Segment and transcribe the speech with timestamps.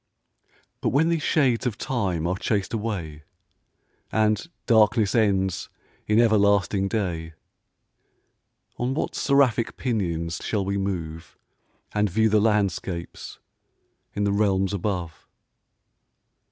[0.81, 3.21] But when these shades of time are chas'd away,
[4.11, 5.69] And darkness ends
[6.07, 7.33] in everlasting day,
[8.79, 11.37] On what seraphic pinions shall we move,
[11.91, 13.37] And view the landscapes
[14.15, 15.27] in the realms above?